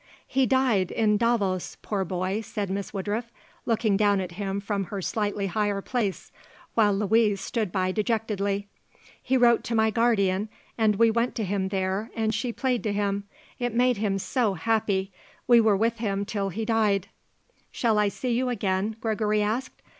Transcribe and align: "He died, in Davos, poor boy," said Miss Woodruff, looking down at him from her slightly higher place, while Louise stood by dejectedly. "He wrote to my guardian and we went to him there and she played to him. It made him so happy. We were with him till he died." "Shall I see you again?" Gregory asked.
"He 0.25 0.47
died, 0.47 0.89
in 0.89 1.17
Davos, 1.17 1.77
poor 1.83 2.03
boy," 2.03 2.41
said 2.41 2.71
Miss 2.71 2.91
Woodruff, 2.91 3.31
looking 3.67 3.97
down 3.97 4.19
at 4.19 4.31
him 4.31 4.59
from 4.59 4.85
her 4.85 4.99
slightly 4.99 5.45
higher 5.45 5.79
place, 5.79 6.31
while 6.73 6.91
Louise 6.91 7.39
stood 7.39 7.71
by 7.71 7.91
dejectedly. 7.91 8.67
"He 9.21 9.37
wrote 9.37 9.63
to 9.65 9.75
my 9.75 9.91
guardian 9.91 10.49
and 10.75 10.95
we 10.95 11.11
went 11.11 11.35
to 11.35 11.43
him 11.43 11.67
there 11.67 12.09
and 12.15 12.33
she 12.33 12.51
played 12.51 12.81
to 12.81 12.91
him. 12.93 13.25
It 13.59 13.75
made 13.75 13.97
him 13.97 14.17
so 14.17 14.55
happy. 14.55 15.11
We 15.45 15.61
were 15.61 15.77
with 15.77 15.97
him 15.97 16.25
till 16.25 16.49
he 16.49 16.65
died." 16.65 17.09
"Shall 17.69 17.99
I 17.99 18.07
see 18.07 18.33
you 18.33 18.49
again?" 18.49 18.95
Gregory 19.01 19.43
asked. 19.43 19.83